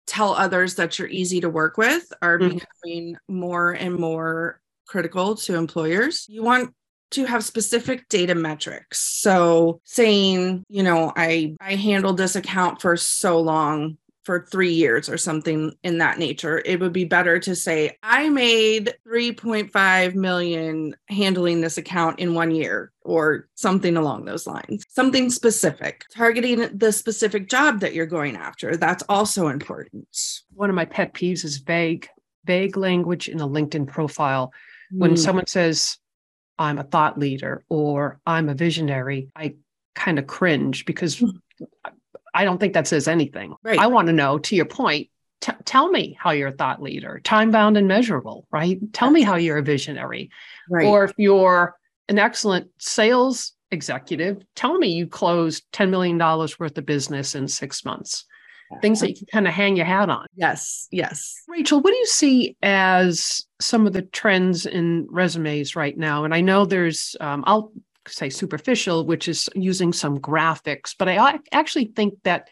tell 0.06 0.34
others 0.34 0.74
that 0.74 0.98
you're 0.98 1.08
easy 1.08 1.40
to 1.40 1.48
work 1.48 1.76
with 1.76 2.12
are 2.20 2.38
mm-hmm. 2.38 2.58
becoming 2.58 3.16
more 3.28 3.72
and 3.72 3.96
more 3.96 4.60
critical 4.86 5.36
to 5.36 5.54
employers. 5.54 6.26
You 6.28 6.42
want 6.42 6.74
to 7.10 7.24
have 7.24 7.44
specific 7.44 8.08
data 8.08 8.34
metrics. 8.34 9.00
So 9.00 9.80
saying, 9.84 10.64
you 10.68 10.82
know, 10.82 11.12
I 11.16 11.56
I 11.60 11.74
handled 11.74 12.16
this 12.16 12.36
account 12.36 12.80
for 12.80 12.96
so 12.96 13.40
long 13.40 13.96
for 14.24 14.46
3 14.50 14.70
years 14.70 15.08
or 15.08 15.16
something 15.16 15.72
in 15.82 15.98
that 15.98 16.18
nature. 16.18 16.62
It 16.64 16.78
would 16.78 16.92
be 16.92 17.04
better 17.04 17.38
to 17.40 17.56
say 17.56 17.96
I 18.02 18.28
made 18.28 18.94
3.5 19.08 20.14
million 20.14 20.94
handling 21.08 21.62
this 21.62 21.78
account 21.78 22.20
in 22.20 22.34
1 22.34 22.50
year 22.50 22.92
or 23.00 23.48
something 23.54 23.96
along 23.96 24.26
those 24.26 24.46
lines. 24.46 24.84
Something 24.88 25.30
specific. 25.30 26.04
Targeting 26.14 26.68
the 26.76 26.92
specific 26.92 27.48
job 27.48 27.80
that 27.80 27.94
you're 27.94 28.06
going 28.06 28.36
after. 28.36 28.76
That's 28.76 29.02
also 29.08 29.48
important. 29.48 30.06
One 30.52 30.68
of 30.68 30.76
my 30.76 30.84
pet 30.84 31.14
peeves 31.14 31.44
is 31.44 31.56
vague 31.56 32.08
vague 32.44 32.76
language 32.76 33.28
in 33.28 33.40
a 33.40 33.48
LinkedIn 33.48 33.86
profile. 33.86 34.52
When 34.92 35.12
mm. 35.12 35.18
someone 35.18 35.46
says 35.46 35.98
I'm 36.60 36.78
a 36.78 36.84
thought 36.84 37.18
leader 37.18 37.64
or 37.70 38.20
I'm 38.26 38.50
a 38.50 38.54
visionary, 38.54 39.30
I 39.34 39.54
kind 39.94 40.18
of 40.18 40.26
cringe 40.26 40.84
because 40.84 41.18
hmm. 41.18 41.30
I 42.34 42.44
don't 42.44 42.58
think 42.58 42.74
that 42.74 42.86
says 42.86 43.08
anything. 43.08 43.54
Right. 43.64 43.78
I 43.78 43.86
want 43.86 44.06
to 44.06 44.12
know, 44.12 44.38
to 44.38 44.54
your 44.54 44.66
point, 44.66 45.08
t- 45.40 45.52
tell 45.64 45.90
me 45.90 46.16
how 46.20 46.30
you're 46.32 46.48
a 46.48 46.52
thought 46.52 46.82
leader, 46.82 47.18
time 47.24 47.50
bound 47.50 47.78
and 47.78 47.88
measurable, 47.88 48.46
right? 48.52 48.78
Tell 48.92 49.10
me 49.10 49.22
how 49.22 49.36
you're 49.36 49.58
a 49.58 49.62
visionary. 49.62 50.30
Right. 50.68 50.86
Or 50.86 51.04
if 51.04 51.14
you're 51.16 51.74
an 52.08 52.18
excellent 52.18 52.68
sales 52.78 53.52
executive, 53.70 54.42
tell 54.54 54.76
me 54.76 54.88
you 54.88 55.06
closed 55.06 55.64
$10 55.72 55.88
million 55.88 56.18
worth 56.18 56.76
of 56.76 56.86
business 56.86 57.34
in 57.34 57.48
six 57.48 57.86
months 57.86 58.26
things 58.80 59.00
that 59.00 59.10
you 59.10 59.16
can 59.16 59.26
kind 59.32 59.48
of 59.48 59.54
hang 59.54 59.76
your 59.76 59.86
hat 59.86 60.08
on. 60.08 60.26
Yes, 60.36 60.88
yes. 60.90 61.34
Rachel, 61.48 61.80
what 61.80 61.90
do 61.90 61.96
you 61.96 62.06
see 62.06 62.56
as 62.62 63.44
some 63.60 63.86
of 63.86 63.92
the 63.92 64.02
trends 64.02 64.66
in 64.66 65.06
resumes 65.10 65.74
right 65.74 65.96
now? 65.96 66.24
And 66.24 66.34
I 66.34 66.40
know 66.40 66.64
there's, 66.64 67.16
um, 67.20 67.44
I'll 67.46 67.72
say 68.06 68.30
superficial, 68.30 69.04
which 69.06 69.28
is 69.28 69.48
using 69.54 69.92
some 69.92 70.18
graphics, 70.18 70.94
but 70.98 71.08
I 71.08 71.38
actually 71.52 71.92
think 71.96 72.14
that 72.24 72.48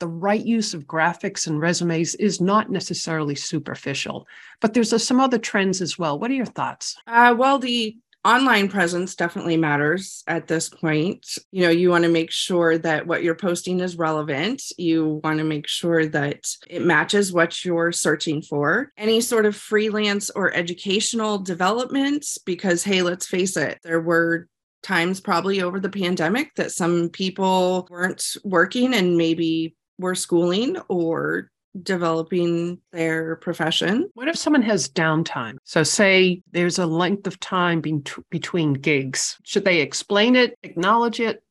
the 0.00 0.08
right 0.08 0.44
use 0.44 0.74
of 0.74 0.84
graphics 0.84 1.46
and 1.46 1.60
resumes 1.60 2.14
is 2.16 2.40
not 2.40 2.70
necessarily 2.70 3.34
superficial, 3.34 4.26
but 4.60 4.72
there's 4.72 4.92
a, 4.92 4.98
some 4.98 5.20
other 5.20 5.38
trends 5.38 5.80
as 5.80 5.98
well. 5.98 6.18
What 6.18 6.30
are 6.30 6.34
your 6.34 6.46
thoughts? 6.46 6.96
Uh, 7.06 7.34
well, 7.36 7.58
the 7.58 7.96
online 8.28 8.68
presence 8.68 9.14
definitely 9.14 9.56
matters 9.56 10.22
at 10.26 10.46
this 10.46 10.68
point. 10.68 11.26
You 11.50 11.62
know, 11.62 11.70
you 11.70 11.88
want 11.88 12.04
to 12.04 12.10
make 12.10 12.30
sure 12.30 12.76
that 12.76 13.06
what 13.06 13.22
you're 13.22 13.34
posting 13.34 13.80
is 13.80 13.96
relevant. 13.96 14.62
You 14.76 15.20
want 15.24 15.38
to 15.38 15.44
make 15.44 15.66
sure 15.66 16.06
that 16.06 16.44
it 16.68 16.84
matches 16.84 17.32
what 17.32 17.64
you're 17.64 17.92
searching 17.92 18.42
for. 18.42 18.92
Any 18.98 19.22
sort 19.22 19.46
of 19.46 19.56
freelance 19.56 20.28
or 20.30 20.54
educational 20.54 21.38
development, 21.38 22.26
because 22.44 22.84
hey, 22.84 23.02
let's 23.02 23.26
face 23.26 23.56
it, 23.56 23.78
there 23.82 24.00
were 24.00 24.46
times 24.82 25.20
probably 25.20 25.62
over 25.62 25.80
the 25.80 25.88
pandemic 25.88 26.54
that 26.56 26.70
some 26.70 27.08
people 27.08 27.88
weren't 27.90 28.24
working 28.44 28.94
and 28.94 29.16
maybe 29.16 29.74
were 29.98 30.14
schooling 30.14 30.76
or 30.88 31.50
developing 31.82 32.78
their 32.92 33.36
profession. 33.36 34.10
What 34.14 34.28
if 34.28 34.36
someone 34.36 34.62
has 34.62 34.88
downtime? 34.88 35.56
So, 35.64 35.82
say 35.82 36.42
there's 36.52 36.78
a 36.78 36.86
length 36.86 37.26
of 37.26 37.40
time 37.40 37.80
be- 37.80 38.02
between 38.30 38.74
gigs. 38.74 39.38
Should 39.44 39.64
they 39.64 39.80
explain 39.80 40.36
it, 40.36 40.58
acknowledge 40.62 41.20
it? 41.20 41.42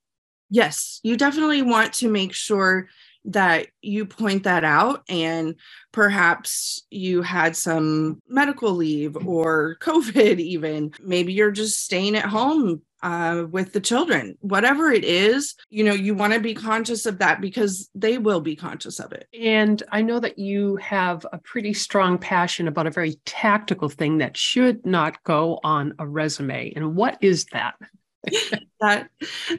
Yes, 0.49 0.99
you 1.03 1.17
definitely 1.17 1.61
want 1.61 1.93
to 1.93 2.09
make 2.09 2.33
sure 2.33 2.87
that 3.27 3.67
you 3.81 4.05
point 4.05 4.43
that 4.43 4.63
out 4.63 5.03
and 5.09 5.55
perhaps 5.91 6.83
you 6.89 7.21
had 7.21 7.55
some 7.55 8.21
medical 8.27 8.71
leave 8.71 9.17
or 9.27 9.77
covid 9.81 10.39
even 10.39 10.91
maybe 11.01 11.33
you're 11.33 11.51
just 11.51 11.83
staying 11.83 12.15
at 12.15 12.25
home 12.25 12.81
uh, 13.03 13.45
with 13.49 13.73
the 13.73 13.79
children, 13.79 14.37
whatever 14.41 14.91
it 14.91 15.03
is, 15.03 15.55
you 15.69 15.83
know, 15.83 15.93
you 15.93 16.15
want 16.15 16.33
to 16.33 16.39
be 16.39 16.53
conscious 16.53 17.05
of 17.05 17.19
that 17.19 17.41
because 17.41 17.89
they 17.93 18.17
will 18.17 18.41
be 18.41 18.55
conscious 18.55 18.99
of 18.99 19.11
it. 19.11 19.27
And 19.39 19.81
I 19.91 20.01
know 20.01 20.19
that 20.19 20.39
you 20.39 20.77
have 20.77 21.25
a 21.31 21.37
pretty 21.37 21.73
strong 21.73 22.17
passion 22.17 22.67
about 22.67 22.87
a 22.87 22.91
very 22.91 23.15
tactical 23.25 23.89
thing 23.89 24.17
that 24.19 24.37
should 24.37 24.85
not 24.85 25.23
go 25.23 25.59
on 25.63 25.93
a 25.99 26.07
resume. 26.07 26.73
And 26.75 26.95
what 26.95 27.17
is 27.21 27.45
that? 27.53 27.75
that 28.81 29.09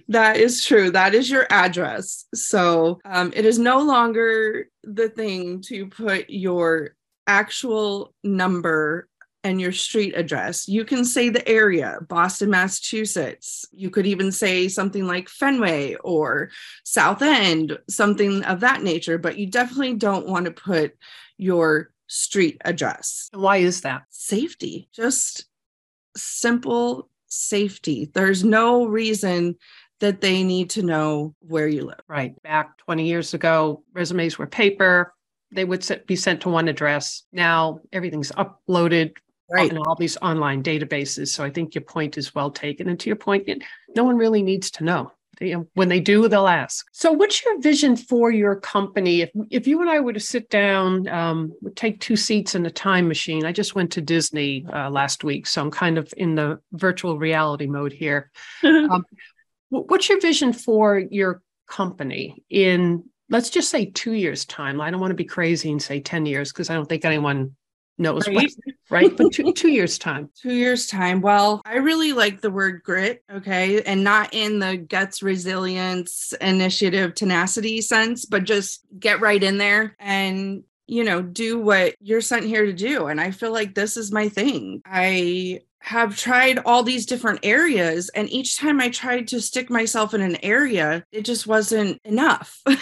that 0.09 0.37
is 0.37 0.65
true 0.65 0.91
that 0.91 1.15
is 1.15 1.31
your 1.31 1.47
address 1.49 2.27
so 2.35 2.99
um, 3.05 3.33
it 3.35 3.47
is 3.47 3.59
no 3.59 3.81
longer 3.81 4.67
the 4.83 5.09
thing 5.09 5.63
to 5.63 5.87
put 5.87 6.29
your 6.29 6.91
actual 7.27 8.13
number 8.25 9.09
and 9.45 9.61
your 9.61 9.73
street 9.73 10.15
address. 10.17 10.69
You 10.69 10.85
can 10.85 11.05
say 11.05 11.29
the 11.29 11.47
area, 11.49 11.99
Boston, 12.09 12.51
Massachusetts. 12.51 13.65
You 13.73 13.91
could 13.91 14.07
even 14.07 14.33
say 14.33 14.69
something 14.69 15.07
like 15.07 15.29
Fenway 15.29 15.95
or 15.97 16.51
South 16.85 17.23
End, 17.23 17.79
something 17.89 18.45
of 18.45 18.61
that 18.61 18.83
nature, 18.83 19.19
but 19.19 19.39
you 19.39 19.47
definitely 19.47 19.95
don't 19.95 20.27
want 20.27 20.47
to 20.47 20.51
put 20.51 20.97
your 21.37 21.91
street 22.09 22.61
address. 22.65 23.29
Why 23.33 23.59
is 23.59 23.83
that? 23.83 24.03
Safety, 24.11 24.89
just 24.93 25.47
simple 26.17 27.09
safety. 27.29 28.11
There's 28.13 28.43
no 28.43 28.87
reason 28.87 29.57
that 30.01 30.21
they 30.21 30.43
need 30.43 30.71
to 30.71 30.83
know 30.83 31.35
where 31.41 31.69
you 31.69 31.85
live. 31.85 32.01
Right. 32.09 32.41
Back 32.43 32.79
20 32.79 33.07
years 33.07 33.35
ago, 33.35 33.83
resumes 33.93 34.39
were 34.39 34.47
paper. 34.47 35.15
They 35.51 35.65
would 35.65 36.03
be 36.07 36.17
sent 36.17 36.43
to 36.43 36.49
one 36.49 36.69
address. 36.69 37.25
Now 37.33 37.81
everything's 37.93 38.33
uploaded 38.33 39.15
right. 39.51 39.71
in 39.71 39.79
all 39.79 39.95
these 39.95 40.17
online 40.19 40.63
databases. 40.63 41.29
So 41.29 41.45
I 41.45 41.51
think 41.51 41.75
your 41.75 41.85
point 41.85 42.19
is 42.19 42.35
well 42.35 42.51
taken. 42.51 42.89
And 42.89 42.99
to 43.01 43.09
your 43.09 43.17
point, 43.17 43.49
no 43.95 44.05
one 44.05 44.17
really 44.17 44.43
needs 44.43 44.71
to 44.73 44.85
know. 44.85 45.13
They, 45.39 45.53
when 45.53 45.89
they 45.89 46.01
do, 46.01 46.27
they'll 46.27 46.49
ask. 46.49 46.87
So, 46.93 47.13
what's 47.13 47.45
your 47.45 47.61
vision 47.61 47.95
for 47.95 48.33
your 48.33 48.57
company? 48.57 49.21
If 49.21 49.31
if 49.51 49.67
you 49.69 49.81
and 49.81 49.89
I 49.89 50.01
were 50.01 50.13
to 50.13 50.19
sit 50.19 50.51
down, 50.51 51.07
um, 51.07 51.53
take 51.77 52.01
two 52.01 52.17
seats 52.17 52.57
in 52.57 52.67
a 52.67 52.71
time 52.73 53.07
machine. 53.07 53.47
I 53.47 53.53
just 53.53 53.77
went 53.77 53.93
to 53.93 54.01
Disney 54.01 54.67
uh, 54.73 54.91
last 54.91 55.23
week, 55.23 55.47
so 55.47 55.63
I'm 55.63 55.71
kind 55.71 55.97
of 55.97 56.13
in 56.17 56.35
the 56.35 56.59
virtual 56.73 57.21
reality 57.21 57.69
mode 57.69 57.93
here. 57.93 58.33
um, 58.65 59.05
what's 59.71 60.09
your 60.09 60.21
vision 60.21 60.53
for 60.53 60.99
your 60.99 61.43
company 61.69 62.43
in 62.49 63.05
let's 63.31 63.51
just 63.51 63.71
say 63.71 63.85
two 63.85 64.13
years 64.13 64.47
time 64.47 64.81
i 64.81 64.91
don't 64.91 65.01
want 65.01 65.11
to 65.11 65.15
be 65.17 65.25
crazy 65.25 65.71
and 65.71 65.83
say 65.83 66.01
10 66.01 66.25
years 66.25 66.51
because 66.51 66.71
i 66.71 66.75
don't 66.75 66.89
think 66.89 67.05
anyone 67.05 67.55
knows 67.99 68.27
right, 68.29 68.37
what, 68.37 68.75
right? 68.91 69.17
but 69.17 69.33
two, 69.33 69.53
two 69.57 69.71
years 69.71 69.99
time. 69.99 70.31
Two 70.41 70.53
years 70.53 70.87
time. 70.87 71.21
Well 71.21 71.63
i 71.65 71.77
really 71.77 72.13
like 72.13 72.41
the 72.41 72.51
word 72.51 72.83
grit 72.83 73.23
okay? 73.31 73.83
And 73.83 74.05
not 74.05 74.31
in 74.33 74.59
the 74.59 74.77
guts 74.77 75.23
resilience 75.23 76.33
initiative 76.41 77.15
tenacity 77.15 77.81
sense 77.81 78.25
but 78.25 78.45
just 78.45 78.81
get 78.99 79.21
right 79.21 79.43
in 79.43 79.59
there 79.59 79.97
and 79.99 80.63
you 80.87 81.05
know 81.05 81.21
do 81.21 81.59
what 81.59 81.95
you're 82.01 82.21
sent 82.21 82.45
here 82.45 82.67
to 82.67 82.73
do. 82.73 83.07
And 83.07 83.21
i 83.21 83.31
feel 83.31 83.53
like 83.53 83.75
this 83.75 83.97
is 83.97 84.13
my 84.13 84.29
thing. 84.29 84.83
I 84.85 85.61
have 85.81 86.17
tried 86.17 86.59
all 86.67 86.83
these 86.83 87.07
different 87.07 87.39
areas 87.45 88.11
and 88.11 88.29
each 88.31 88.59
time 88.59 88.81
i 88.81 88.89
tried 88.89 89.29
to 89.29 89.41
stick 89.41 89.71
myself 89.71 90.13
in 90.13 90.21
an 90.21 90.37
area 90.45 91.05
it 91.13 91.25
just 91.25 91.47
wasn't 91.47 92.01
enough. 92.05 92.63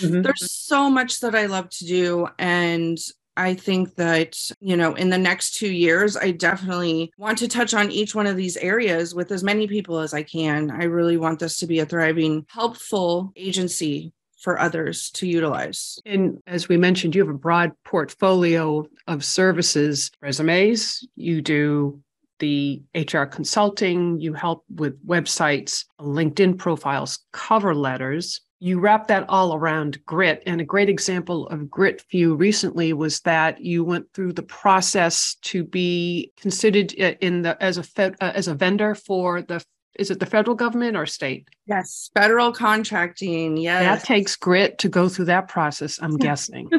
Mm-hmm. 0.00 0.22
there's 0.22 0.50
so 0.50 0.90
much 0.90 1.20
that 1.20 1.36
i 1.36 1.46
love 1.46 1.70
to 1.70 1.86
do 1.86 2.26
and 2.36 2.98
I 3.36 3.54
think 3.54 3.96
that, 3.96 4.38
you 4.60 4.76
know, 4.76 4.94
in 4.94 5.10
the 5.10 5.18
next 5.18 5.56
two 5.56 5.72
years, 5.72 6.16
I 6.16 6.30
definitely 6.30 7.12
want 7.18 7.38
to 7.38 7.48
touch 7.48 7.74
on 7.74 7.90
each 7.90 8.14
one 8.14 8.26
of 8.26 8.36
these 8.36 8.56
areas 8.56 9.14
with 9.14 9.32
as 9.32 9.42
many 9.42 9.66
people 9.66 9.98
as 9.98 10.14
I 10.14 10.22
can. 10.22 10.70
I 10.70 10.84
really 10.84 11.16
want 11.16 11.40
this 11.40 11.58
to 11.58 11.66
be 11.66 11.80
a 11.80 11.86
thriving, 11.86 12.46
helpful 12.48 13.32
agency 13.36 14.12
for 14.44 14.60
others 14.60 15.10
to 15.12 15.26
utilize. 15.26 15.98
And 16.04 16.38
as 16.46 16.68
we 16.68 16.76
mentioned, 16.76 17.14
you 17.14 17.22
have 17.22 17.34
a 17.34 17.38
broad 17.38 17.72
portfolio 17.84 18.86
of 19.08 19.24
services, 19.24 20.10
resumes, 20.20 21.06
you 21.16 21.40
do 21.40 22.00
the 22.40 22.82
HR 22.94 23.22
consulting, 23.22 24.20
you 24.20 24.34
help 24.34 24.64
with 24.68 25.04
websites, 25.06 25.86
LinkedIn 25.98 26.58
profiles, 26.58 27.20
cover 27.32 27.74
letters 27.74 28.42
you 28.64 28.80
wrap 28.80 29.08
that 29.08 29.26
all 29.28 29.54
around 29.54 30.02
grit. 30.06 30.42
And 30.46 30.58
a 30.58 30.64
great 30.64 30.88
example 30.88 31.46
of 31.48 31.70
grit 31.70 32.00
for 32.00 32.16
you 32.16 32.34
recently 32.34 32.94
was 32.94 33.20
that 33.20 33.60
you 33.60 33.84
went 33.84 34.10
through 34.14 34.32
the 34.32 34.42
process 34.42 35.34
to 35.42 35.64
be 35.64 36.32
considered 36.40 36.94
uh, 36.98 37.12
in 37.20 37.42
the 37.42 37.62
as 37.62 37.76
a 37.76 37.84
uh, 38.02 38.32
as 38.34 38.48
a 38.48 38.54
vendor 38.54 38.94
for 38.94 39.42
the 39.42 39.62
is 39.98 40.10
it 40.10 40.18
the 40.18 40.24
federal 40.26 40.56
government 40.56 40.96
or 40.96 41.04
state? 41.04 41.46
Yes, 41.66 42.10
federal 42.14 42.52
contracting. 42.52 43.58
Yes. 43.58 43.84
That 43.84 44.06
takes 44.06 44.34
grit 44.34 44.78
to 44.78 44.88
go 44.88 45.10
through 45.10 45.26
that 45.26 45.46
process, 45.46 45.98
I'm 46.00 46.16
guessing. 46.26 46.70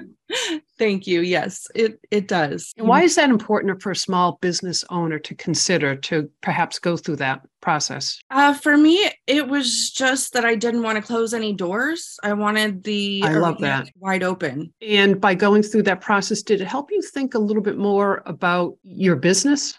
Thank 0.77 1.07
you. 1.07 1.21
Yes, 1.21 1.67
it 1.75 1.99
it 2.11 2.27
does. 2.27 2.73
And 2.77 2.87
why 2.87 3.03
is 3.03 3.15
that 3.15 3.29
important 3.29 3.81
for 3.81 3.91
a 3.91 3.95
small 3.95 4.37
business 4.41 4.83
owner 4.89 5.19
to 5.19 5.35
consider 5.35 5.95
to 5.95 6.29
perhaps 6.41 6.79
go 6.79 6.97
through 6.97 7.17
that 7.17 7.41
process? 7.61 8.19
Uh, 8.29 8.53
for 8.53 8.77
me, 8.77 9.09
it 9.27 9.47
was 9.47 9.91
just 9.91 10.33
that 10.33 10.45
I 10.45 10.55
didn't 10.55 10.83
want 10.83 10.97
to 10.97 11.01
close 11.01 11.33
any 11.33 11.53
doors. 11.53 12.17
I 12.23 12.33
wanted 12.33 12.83
the 12.83 13.21
I 13.23 13.33
love 13.33 13.59
that. 13.59 13.89
wide 13.97 14.23
open. 14.23 14.73
And 14.81 15.19
by 15.19 15.33
going 15.33 15.63
through 15.63 15.83
that 15.83 16.01
process, 16.01 16.41
did 16.41 16.61
it 16.61 16.67
help 16.67 16.91
you 16.91 17.01
think 17.01 17.33
a 17.33 17.39
little 17.39 17.63
bit 17.63 17.77
more 17.77 18.21
about 18.25 18.75
your 18.83 19.15
business? 19.15 19.77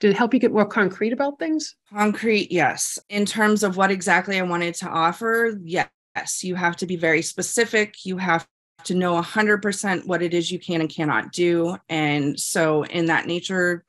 Did 0.00 0.10
it 0.10 0.16
help 0.16 0.34
you 0.34 0.40
get 0.40 0.52
more 0.52 0.66
concrete 0.66 1.12
about 1.12 1.38
things? 1.38 1.76
Concrete, 1.88 2.50
yes. 2.50 2.98
In 3.08 3.24
terms 3.24 3.62
of 3.62 3.76
what 3.76 3.92
exactly 3.92 4.38
I 4.38 4.42
wanted 4.42 4.74
to 4.76 4.88
offer, 4.88 5.56
yes. 5.62 5.88
You 6.42 6.56
have 6.56 6.76
to 6.78 6.86
be 6.86 6.96
very 6.96 7.22
specific. 7.22 8.04
You 8.04 8.16
have 8.18 8.46
to 8.86 8.94
know 8.94 9.20
100% 9.20 10.06
what 10.06 10.22
it 10.22 10.34
is 10.34 10.50
you 10.50 10.58
can 10.58 10.80
and 10.80 10.90
cannot 10.90 11.32
do. 11.32 11.76
And 11.88 12.38
so, 12.38 12.84
in 12.84 13.06
that 13.06 13.26
nature, 13.26 13.84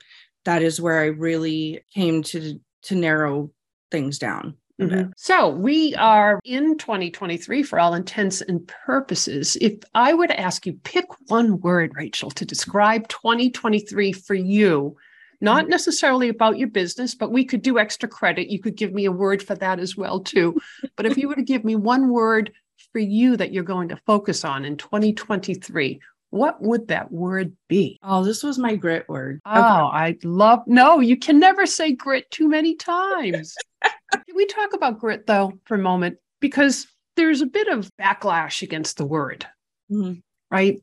that 0.46 0.62
is 0.62 0.82
where 0.82 1.00
I 1.00 1.06
really 1.06 1.84
came 1.94 2.24
to 2.24 2.60
to 2.84 2.96
narrow 2.96 3.52
things 3.92 4.20
down. 4.20 4.58
Mm-hmm. 4.82 4.96
bit. 4.96 5.08
So 5.18 5.50
we 5.50 5.96
are 5.96 6.40
in 6.44 6.78
2023 6.78 7.64
for 7.64 7.80
all 7.80 7.94
intents 7.94 8.42
and 8.42 8.68
purposes. 8.68 9.56
If 9.62 9.80
I 9.94 10.14
were 10.14 10.28
to 10.28 10.40
ask 10.40 10.66
you, 10.66 10.74
pick 10.84 11.06
one 11.28 11.60
word, 11.62 11.92
Rachel, 11.96 12.32
to 12.32 12.46
describe 12.46 13.08
2023 13.08 14.12
for 14.12 14.34
you, 14.34 14.98
not 15.42 15.64
mm-hmm. 15.64 15.72
necessarily 15.72 16.30
about 16.30 16.58
your 16.58 16.70
business, 16.70 17.14
but 17.14 17.32
we 17.32 17.46
could 17.46 17.62
do 17.62 17.78
extra 17.78 18.10
credit. 18.10 18.50
You 18.50 18.60
could 18.60 18.76
give 18.76 18.94
me 18.94 19.06
a 19.06 19.12
word 19.12 19.44
for 19.44 19.56
that 19.56 19.80
as 19.80 19.96
well, 19.96 20.20
too. 20.20 20.60
but 20.96 21.06
if 21.06 21.18
you 21.18 21.28
were 21.28 21.36
to 21.36 21.44
give 21.44 21.64
me 21.64 21.76
one 21.76 22.10
word 22.10 22.52
for 22.94 23.00
you 23.00 23.36
that 23.36 23.52
you're 23.52 23.64
going 23.64 23.90
to 23.90 24.00
focus 24.06 24.46
on 24.46 24.64
in 24.64 24.78
2023, 24.78 26.00
what 26.30 26.62
would 26.62 26.88
that 26.88 27.12
word 27.12 27.56
be? 27.68 28.00
Oh, 28.02 28.24
this 28.24 28.42
was 28.44 28.58
my 28.58 28.76
grit 28.76 29.08
word. 29.10 29.42
Oh, 29.46 29.52
I 29.60 30.18
love. 30.24 30.62
No, 30.66 31.00
you 31.00 31.18
can 31.18 31.40
never 31.40 31.66
say 31.66 31.92
grit 31.92 32.32
too 32.32 32.48
many 32.48 32.76
times. 32.76 33.56
can 34.12 34.36
we 34.36 34.46
talk 34.46 34.74
about 34.74 35.00
grit 35.00 35.28
though 35.28 35.54
for 35.66 35.76
a 35.76 35.80
moment? 35.80 36.18
Because 36.40 36.88
there's 37.16 37.42
a 37.42 37.48
bit 37.48 37.68
of 37.68 37.90
backlash 38.00 38.62
against 38.62 38.98
the 38.98 39.06
word, 39.06 39.46
Mhm. 39.92 40.24
right? 40.50 40.82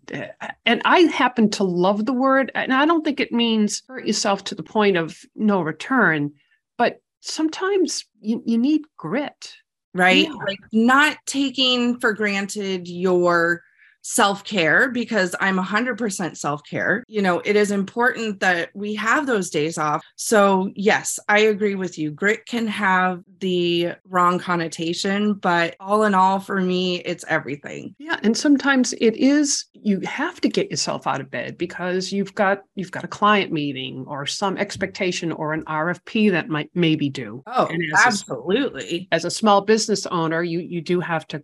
And 0.64 0.82
I 0.84 1.00
happen 1.00 1.50
to 1.52 1.64
love 1.64 2.06
the 2.06 2.12
word, 2.12 2.52
and 2.54 2.72
I 2.72 2.86
don't 2.86 3.04
think 3.04 3.18
it 3.18 3.32
means 3.32 3.82
hurt 3.88 4.06
yourself 4.06 4.44
to 4.44 4.54
the 4.54 4.62
point 4.62 4.96
of 4.96 5.18
no 5.34 5.60
return, 5.62 6.32
but 6.78 7.00
sometimes 7.20 8.04
you, 8.20 8.42
you 8.46 8.58
need 8.58 8.82
grit. 8.96 9.54
Right? 9.94 10.26
Yeah. 10.26 10.34
Like 10.46 10.60
not 10.72 11.16
taking 11.26 11.98
for 12.00 12.12
granted 12.12 12.88
your 12.88 13.62
self 14.02 14.44
care 14.44 14.90
because 14.90 15.34
I'm 15.40 15.58
100% 15.58 16.36
self 16.36 16.62
care. 16.68 17.04
You 17.08 17.22
know, 17.22 17.40
it 17.44 17.56
is 17.56 17.70
important 17.70 18.40
that 18.40 18.70
we 18.74 18.94
have 18.94 19.26
those 19.26 19.50
days 19.50 19.78
off. 19.78 20.04
So, 20.16 20.70
yes, 20.74 21.18
I 21.28 21.40
agree 21.40 21.74
with 21.74 21.98
you. 21.98 22.10
Grit 22.10 22.46
can 22.46 22.66
have 22.66 23.22
the 23.40 23.92
wrong 24.08 24.38
connotation, 24.38 25.34
but 25.34 25.76
all 25.80 26.04
in 26.04 26.14
all, 26.14 26.40
for 26.40 26.60
me, 26.60 27.00
it's 27.00 27.24
everything. 27.28 27.94
Yeah, 27.98 28.18
and 28.22 28.36
sometimes 28.36 28.92
it 28.94 29.16
is 29.16 29.66
you 29.72 30.00
have 30.00 30.40
to 30.42 30.48
get 30.48 30.70
yourself 30.70 31.06
out 31.06 31.20
of 31.20 31.30
bed 31.30 31.56
because 31.56 32.12
you've 32.12 32.34
got 32.34 32.62
you've 32.74 32.90
got 32.90 33.04
a 33.04 33.08
client 33.08 33.52
meeting 33.52 34.04
or 34.06 34.26
some 34.26 34.56
expectation 34.58 35.32
or 35.32 35.52
an 35.52 35.64
RFP 35.64 36.30
that 36.32 36.48
might 36.48 36.70
maybe 36.74 37.08
due. 37.08 37.42
Oh, 37.46 37.66
as 37.66 38.04
a- 38.04 38.06
absolutely. 38.06 39.08
As 39.12 39.24
a 39.24 39.30
small 39.30 39.62
business 39.62 40.06
owner, 40.06 40.42
you 40.42 40.60
you 40.60 40.80
do 40.80 41.00
have 41.00 41.26
to 41.28 41.42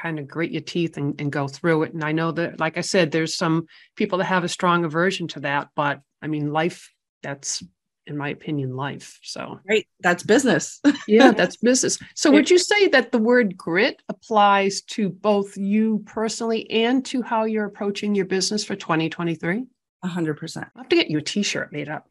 kind 0.00 0.18
of 0.18 0.28
grit 0.28 0.50
your 0.50 0.62
teeth 0.62 0.96
and, 0.96 1.20
and 1.20 1.32
go 1.32 1.48
through 1.48 1.84
it. 1.84 1.92
And 1.92 2.04
I 2.04 2.12
know 2.12 2.32
that, 2.32 2.60
like 2.60 2.78
I 2.78 2.82
said, 2.82 3.10
there's 3.10 3.36
some 3.36 3.66
people 3.96 4.18
that 4.18 4.24
have 4.24 4.44
a 4.44 4.48
strong 4.48 4.84
aversion 4.84 5.28
to 5.28 5.40
that, 5.40 5.68
but 5.74 6.00
I 6.22 6.26
mean, 6.26 6.52
life 6.52 6.92
that's 7.22 7.62
in 8.08 8.16
my 8.16 8.30
opinion, 8.30 8.74
life. 8.74 9.18
So 9.22 9.60
Right. 9.68 9.86
That's 10.00 10.22
business. 10.22 10.80
yeah, 11.08 11.30
that's 11.32 11.56
business. 11.58 11.98
So 12.14 12.30
would 12.32 12.50
you 12.50 12.58
say 12.58 12.88
that 12.88 13.12
the 13.12 13.18
word 13.18 13.56
grit 13.56 14.02
applies 14.08 14.80
to 14.82 15.10
both 15.10 15.56
you 15.56 16.02
personally 16.06 16.68
and 16.70 17.04
to 17.06 17.22
how 17.22 17.44
you're 17.44 17.66
approaching 17.66 18.14
your 18.14 18.24
business 18.24 18.64
for 18.64 18.74
2023? 18.74 19.64
100%. 20.04 20.56
I'll 20.56 20.82
have 20.82 20.88
to 20.88 20.96
get 20.96 21.10
you 21.10 21.18
a 21.18 21.22
t-shirt 21.22 21.72
made 21.72 21.88
up. 21.88 22.10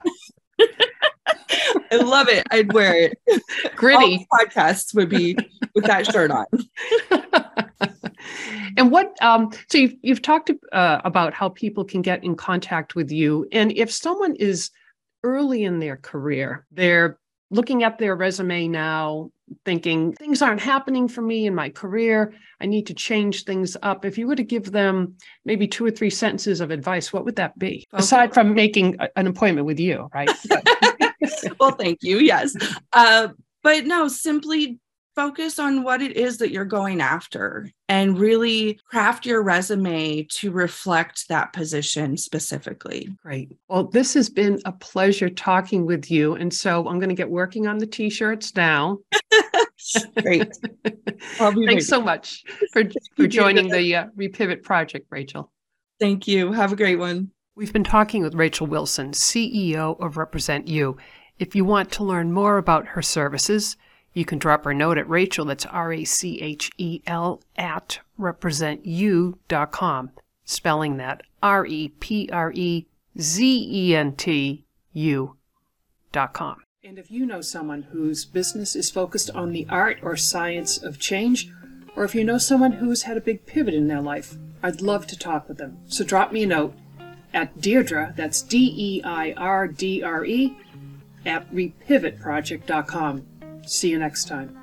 I 1.91 1.95
love 1.97 2.27
it. 2.29 2.45
I'd 2.51 2.71
wear 2.73 2.95
it. 2.95 3.17
All 3.31 3.39
Gritty. 3.75 4.27
podcasts 4.33 4.93
would 4.95 5.09
be 5.09 5.37
with 5.75 5.85
that 5.85 6.05
shirt 6.05 6.31
on. 6.31 6.45
and 8.77 8.91
what 8.91 9.15
um 9.21 9.51
so 9.69 9.77
you've, 9.77 9.93
you've 10.01 10.21
talked 10.21 10.51
uh, 10.71 11.01
about 11.05 11.33
how 11.33 11.49
people 11.49 11.83
can 11.85 12.01
get 12.01 12.23
in 12.23 12.35
contact 12.35 12.95
with 12.95 13.11
you 13.11 13.47
and 13.51 13.71
if 13.73 13.91
someone 13.91 14.35
is 14.35 14.71
early 15.23 15.63
in 15.63 15.79
their 15.79 15.97
career 15.97 16.65
they're 16.71 17.17
looking 17.51 17.83
at 17.83 17.97
their 17.97 18.15
resume 18.15 18.67
now 18.67 19.29
thinking 19.65 20.11
things 20.13 20.41
aren't 20.41 20.59
happening 20.59 21.07
for 21.07 21.21
me 21.21 21.45
in 21.47 21.55
my 21.55 21.69
career 21.69 22.33
i 22.59 22.65
need 22.65 22.85
to 22.87 22.93
change 22.93 23.43
things 23.45 23.77
up 23.83 24.03
if 24.03 24.17
you 24.17 24.27
were 24.27 24.35
to 24.35 24.43
give 24.43 24.71
them 24.71 25.15
maybe 25.45 25.67
two 25.67 25.85
or 25.85 25.91
three 25.91 26.09
sentences 26.09 26.59
of 26.59 26.69
advice 26.71 27.13
what 27.13 27.23
would 27.23 27.35
that 27.37 27.57
be 27.57 27.85
Okay. 27.93 28.01
aside 28.01 28.33
from 28.33 28.53
making 28.53 28.95
a- 28.99 29.09
an 29.15 29.27
appointment 29.27 29.65
with 29.65 29.79
you 29.79 30.09
right 30.13 30.29
But- 30.49 30.67
well, 31.59 31.71
thank 31.71 31.99
you. 32.01 32.19
Yes. 32.19 32.55
Uh, 32.93 33.29
but 33.63 33.85
no, 33.85 34.07
simply 34.07 34.79
focus 35.17 35.57
on 35.57 35.81
what 35.81 35.99
it 35.99 36.15
is 36.15 36.37
that 36.37 36.51
you're 36.51 36.63
going 36.63 37.01
after 37.01 37.67
and 37.89 38.19
really 38.19 38.79
craft 38.87 39.25
your 39.25 39.41
resume 39.41 40.21
to 40.29 40.51
reflect 40.51 41.27
that 41.27 41.51
position 41.53 42.15
specifically. 42.15 43.09
Great. 43.23 43.51
Well, 43.67 43.85
this 43.85 44.13
has 44.13 44.29
been 44.29 44.59
a 44.65 44.71
pleasure 44.71 45.27
talking 45.27 45.87
with 45.87 46.11
you. 46.11 46.35
And 46.35 46.53
so 46.53 46.87
I'm 46.87 46.99
going 46.99 47.09
to 47.09 47.15
get 47.15 47.31
working 47.31 47.65
on 47.65 47.79
the 47.79 47.87
t 47.87 48.11
shirts 48.11 48.55
now. 48.55 48.99
Great. 50.21 50.55
Thanks 50.85 51.57
waiting. 51.57 51.81
so 51.81 51.99
much 51.99 52.43
for, 52.71 52.83
for 53.15 53.25
joining 53.25 53.69
the 53.69 53.95
uh, 53.95 54.05
Repivot 54.15 54.61
Project, 54.61 55.07
Rachel. 55.09 55.51
Thank 55.99 56.27
you. 56.27 56.51
Have 56.51 56.73
a 56.73 56.75
great 56.75 56.99
one. 56.99 57.31
We've 57.57 57.73
been 57.73 57.83
talking 57.83 58.21
with 58.21 58.35
Rachel 58.35 58.67
Wilson, 58.67 59.13
CEO 59.13 59.99
of 59.99 60.13
ReprezentU. 60.13 60.95
If 61.39 61.55
you 61.55 61.65
want 61.65 61.91
to 61.93 62.03
learn 62.03 62.31
more 62.31 62.59
about 62.59 62.89
her 62.89 63.01
services, 63.01 63.77
you 64.13 64.25
can 64.25 64.37
drop 64.37 64.65
her 64.65 64.69
a 64.69 64.75
note 64.75 64.99
at 64.99 65.09
Rachel, 65.09 65.43
that's 65.45 65.65
R 65.65 65.91
A 65.91 66.03
C 66.03 66.39
H 66.39 66.69
E 66.77 67.01
L, 67.07 67.41
at 67.55 67.97
reprezentu.com, 68.19 70.11
spelling 70.45 70.97
that 70.97 71.23
R 71.41 71.65
E 71.65 71.87
P 71.99 72.29
R 72.31 72.51
E 72.53 72.85
Z 73.19 73.67
E 73.71 73.95
N 73.95 74.13
T 74.13 74.63
U 74.93 75.35
dot 76.11 76.33
com. 76.33 76.57
And 76.83 76.99
if 76.99 77.09
you 77.09 77.25
know 77.25 77.41
someone 77.41 77.81
whose 77.91 78.23
business 78.23 78.75
is 78.75 78.91
focused 78.91 79.31
on 79.31 79.51
the 79.51 79.65
art 79.67 79.97
or 80.03 80.15
science 80.15 80.77
of 80.77 80.99
change, 80.99 81.51
or 81.95 82.03
if 82.03 82.13
you 82.13 82.23
know 82.23 82.37
someone 82.37 82.73
who's 82.73 83.01
had 83.03 83.17
a 83.17 83.21
big 83.21 83.47
pivot 83.47 83.73
in 83.73 83.87
their 83.87 84.01
life, 84.01 84.35
I'd 84.61 84.81
love 84.81 85.07
to 85.07 85.17
talk 85.17 85.49
with 85.49 85.57
them. 85.57 85.79
So 85.87 86.03
drop 86.03 86.31
me 86.31 86.43
a 86.43 86.47
note 86.47 86.75
at 87.33 87.59
Deirdre, 87.59 88.13
that's 88.15 88.41
D 88.41 88.73
E 88.75 89.03
I 89.03 89.33
R 89.33 89.67
D 89.67 90.03
R 90.03 90.25
E, 90.25 90.57
at 91.25 91.51
repivotproject.com. 91.53 93.25
See 93.65 93.89
you 93.89 93.99
next 93.99 94.27
time. 94.27 94.57